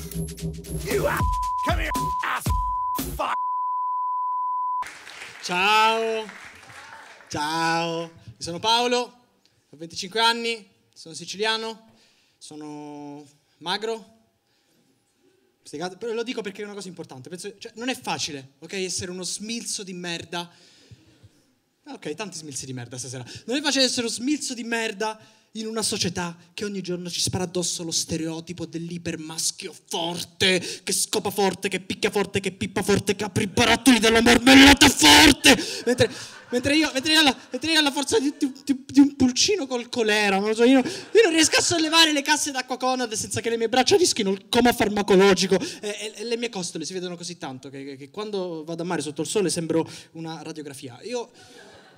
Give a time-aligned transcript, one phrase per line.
[0.00, 1.20] You ass.
[1.64, 1.90] Come here,
[2.24, 2.42] ass.
[3.14, 3.34] Fuck.
[5.42, 6.26] Ciao,
[7.28, 8.98] ciao, io sono Paolo,
[9.68, 11.92] ho 25 anni, sono siciliano,
[12.38, 13.26] sono
[13.58, 14.18] magro.
[16.00, 17.28] Lo dico perché è una cosa importante.
[17.28, 20.50] Penso- cioè, non è facile, ok, essere uno smilzo di merda.
[21.88, 23.24] Ok, tanti smilzi di merda stasera.
[23.44, 25.20] Non è facile essere uno smilzo di merda
[25.54, 31.30] in una società che ogni giorno ci spara addosso lo stereotipo dell'ipermaschio forte, che scopa
[31.30, 35.58] forte, che picchia forte, che pippa forte, che apre i barattoli della marmellata forte.
[35.86, 36.08] Mentre,
[36.50, 39.16] mentre io, mentre io ho la, mentre io ho la forza di, di- di- un
[39.16, 43.12] pulcino col colera, non so, io, io non riesco a sollevare le casse d'acqua Conad
[43.14, 46.84] senza che le mie braccia rischino il coma farmacologico e, e- e le mie costole
[46.84, 49.84] si vedono così tanto che, che- che quando vado a mare sotto il sole sembro
[50.12, 51.00] una radiografia.
[51.02, 51.28] Io,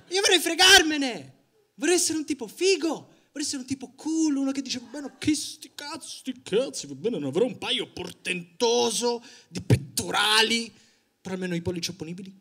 [0.09, 1.33] io vorrei fregarmene,
[1.75, 3.09] vorrei essere un tipo figo.
[3.33, 6.85] Vorrei essere un tipo cool, uno che dice, va bene, che sti cazzi, sti cazzi,
[6.85, 10.71] va bene, ne avrò un paio portentoso di pettorali,
[11.19, 12.31] però almeno i pollici opponibili.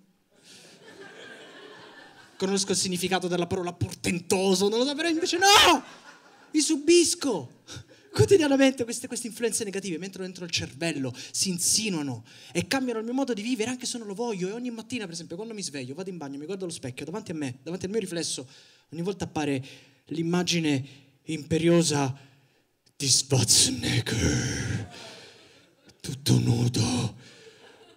[2.36, 5.82] Conosco il significato della parola portentoso, non lo però invece no!
[6.50, 7.62] Vi subisco
[8.12, 13.14] quotidianamente queste, queste influenze negative, mentre dentro il cervello si insinuano e cambiano il mio
[13.14, 14.48] modo di vivere anche se non lo voglio.
[14.48, 17.06] E ogni mattina, per esempio, quando mi sveglio, vado in bagno, mi guardo allo specchio,
[17.06, 18.46] davanti a me, davanti al mio riflesso,
[18.90, 19.64] ogni volta appare
[20.06, 20.84] l'immagine
[21.24, 22.16] imperiosa
[22.96, 24.92] di Schwarzenegger,
[26.00, 27.20] tutto nudo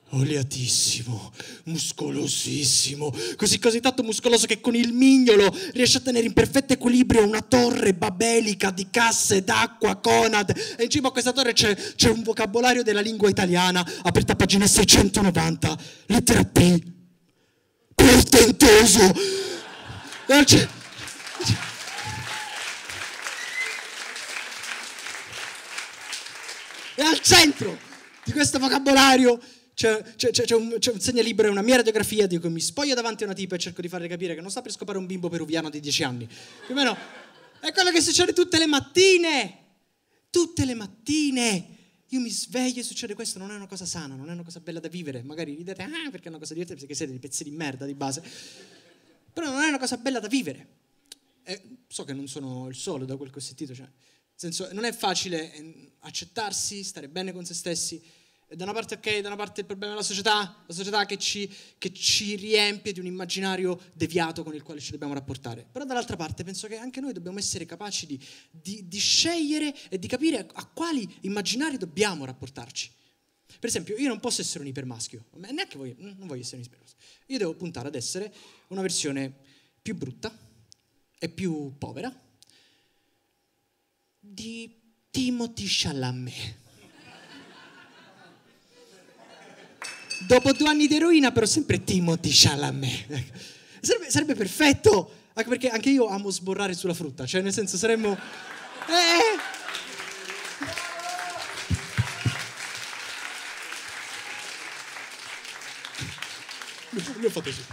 [0.09, 1.33] oliatissimo,
[1.65, 7.25] muscolosissimo, così così tanto muscoloso che con il mignolo riesce a tenere in perfetto equilibrio
[7.25, 10.53] una torre babelica di casse d'acqua Conad.
[10.77, 14.35] E in cima a questa torre c'è, c'è un vocabolario della lingua italiana aperta a
[14.35, 16.81] pagina 690, lettera P,
[17.93, 19.13] portentoso.
[26.95, 27.77] E al ce- al centro
[28.23, 29.39] di questo vocabolario
[29.73, 32.95] c'è, c'è- c'è- un, c'è un segnalibro e una mia radiografia di cui mi spoglio
[32.95, 35.05] davanti a una tipa e cerco di farle capire che non sta per scopare un
[35.05, 36.25] bimbo peruviano di 10 anni.
[36.25, 36.95] Più o meno
[37.59, 39.57] è quello che succede tutte le mattine.
[40.29, 41.67] Tutte le mattine.
[42.09, 44.59] Io mi sveglio e succede questo, non è una cosa sana, non è una cosa
[44.59, 45.23] bella da vivere.
[45.23, 47.93] Magari ridete, ah, perché è una cosa divertente, perché siete dei pezzi di merda di
[47.93, 48.23] base.
[49.33, 50.67] Però non è una cosa bella da vivere.
[51.43, 53.87] E so che non sono il solo da quel che ho sentito, cioè,
[54.35, 58.01] senso, non è facile eh, accettarsi, stare bene con se stessi.
[58.47, 61.17] Da una parte ok, da una parte il problema è la società, la società che
[61.17, 65.65] ci, che ci riempie di un immaginario deviato con il quale ci dobbiamo rapportare.
[65.71, 69.97] Però dall'altra parte penso che anche noi dobbiamo essere capaci di, di- di scegliere e
[69.97, 72.91] di capire a quali immaginari dobbiamo rapportarci.
[73.59, 76.63] Per esempio, io non posso essere un ipermaschio, ma neanche voglio, non voglio essere un
[76.63, 76.97] ipermaschio.
[77.27, 78.31] Io devo puntare ad essere
[78.67, 79.33] una versione
[79.81, 80.37] più brutta
[81.17, 82.24] e più povera
[84.31, 84.81] di
[85.11, 86.55] Timothy Chalamet.
[90.27, 93.23] Dopo due anni di eroina, però sempre Timothy Chalamet.
[93.79, 98.17] Sarebbe, sarebbe perfetto, anche perché anche io amo sborrare sulla frutta, cioè nel senso saremmo...
[98.87, 99.53] Eh,
[107.15, 107.63] Lui ho fatto così.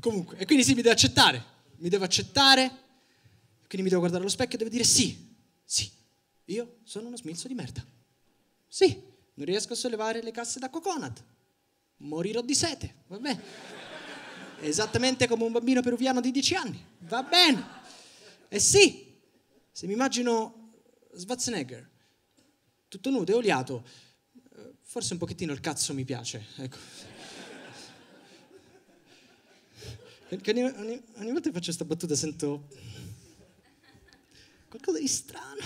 [0.00, 1.44] Comunque, e quindi sì, mi devo accettare.
[1.78, 2.85] Mi devo accettare.
[3.76, 5.90] Quindi mi devo guardare allo specchio e devo dire sì, sì,
[6.46, 7.84] io sono uno smilzo di merda.
[8.66, 9.02] Sì,
[9.34, 11.22] non riesco a sollevare le casse d'acqua Conad.
[11.98, 13.42] Morirò di sete, va bene.
[14.60, 17.66] Esattamente come un bambino peruviano di 10 anni, va bene.
[18.48, 19.14] E sì,
[19.70, 20.72] se mi immagino
[21.14, 21.86] Schwarzenegger,
[22.88, 23.86] tutto nudo e oliato,
[24.80, 26.78] forse un pochettino il cazzo mi piace, ecco.
[30.28, 32.68] Che ogni, ogni- ogni volta che faccio questa battuta sento
[34.76, 35.56] qualcosa di strano.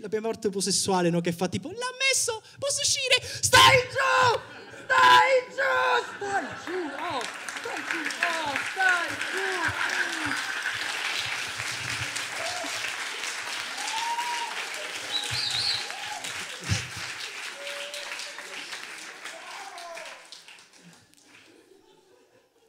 [0.00, 1.20] La mia morte omosessuale, no?
[1.20, 3.22] Che fa tipo, l'ha messo, posso uscire?
[3.22, 4.40] Stai giù!
[4.84, 5.72] Stai giù!
[6.16, 6.78] Stai giù!
[6.98, 7.22] Oh,
[7.60, 7.98] stai giù!
[8.26, 9.50] Oh, stai giù!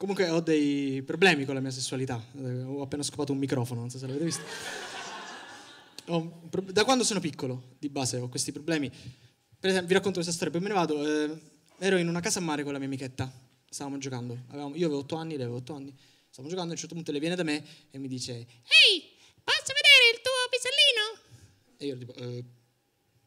[0.04, 2.22] Comunque ho dei problemi con la mia sessualità.
[2.38, 4.44] Eh, Ho appena scopato un microfono, non so se l'avete visto.
[6.74, 8.90] Da quando sono piccolo, di base, ho questi problemi.
[8.90, 11.08] Per esempio, vi racconto questa storia, poi me ne vado.
[11.08, 11.40] Eh,
[11.78, 13.32] ero in una casa a mare con la mia amichetta.
[13.70, 14.40] Stavamo giocando.
[14.50, 15.96] Avevamo- io avevo 8 anni, lei aveva 8 anni.
[16.28, 19.10] Stavamo giocando, a un certo punto lei viene da me e mi dice Ehi,
[19.42, 21.78] posso vedere il tuo pisellino?
[21.78, 22.44] E io tipo, eh,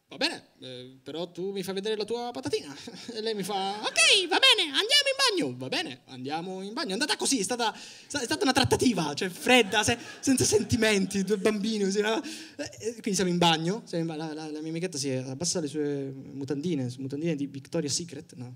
[0.09, 2.75] va bene, eh, però tu mi fai vedere la tua patatina.
[3.17, 5.17] E lei mi fa, ok, va bene, andiamo in
[5.47, 5.55] bagno.
[5.57, 6.91] Va bene, andiamo in bagno.
[6.91, 11.39] È andata così, è stata, è stata una trattativa, cioè fredda, se- senza sentimenti, due
[11.39, 12.01] bambini così.
[12.01, 12.23] no?
[12.23, 15.61] Eh, Quindi siamo in bagno, siamo in ba- la, la- la mia amichetta si abbassa
[15.61, 18.55] le sue mutandine, mutandine di Victoria's Secret, no,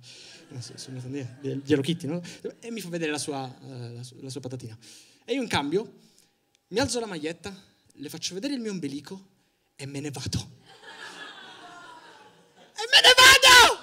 [0.61, 2.21] su- mutandine di Hello Kitty, no?
[2.61, 4.77] E mi fa vedere la sua, eh, la la sua patatina.
[5.25, 5.93] E io in cambio
[6.69, 7.53] mi alzo la maglietta,
[7.95, 9.27] le faccio vedere il mio ombelico
[9.77, 10.59] e me ne vado.
[12.81, 13.79] E me ne vado!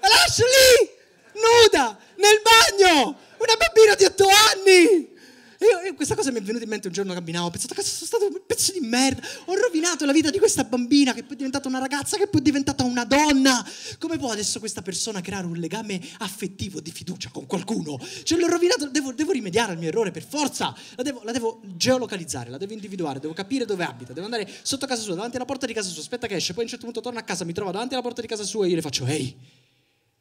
[0.00, 0.90] La lascio lì,
[1.34, 3.16] nuda, nel bagno!
[3.38, 5.16] Una bambina di otto anni!
[5.60, 7.88] Io, io questa cosa mi è venuta in mente un giorno camminavo, ho pensato, cazzo,
[7.88, 11.32] sono stato un pezzo di merda, ho rovinato la vita di questa bambina che poi
[11.32, 13.66] è diventata una ragazza, che poi è diventata una donna.
[13.98, 17.98] Come può adesso questa persona creare un legame affettivo di fiducia con qualcuno?
[18.22, 21.60] Cioè l'ho rovinato, devo, devo rimediare al mio errore per forza, la devo, la devo
[21.64, 25.44] geolocalizzare, la devo individuare, devo capire dove abita, devo andare sotto casa sua, davanti alla
[25.44, 27.44] porta di casa sua, aspetta che esce, poi a un certo punto torna a casa,
[27.44, 29.36] mi trova davanti alla porta di casa sua e io le faccio, ehi,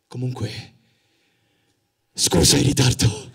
[0.07, 0.74] comunque,
[2.13, 3.31] scusa il ritardo.